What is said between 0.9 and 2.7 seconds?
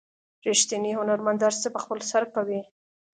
هنرمند هر څه په خپل سر کوي.